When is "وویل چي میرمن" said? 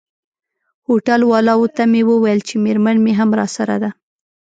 2.09-2.97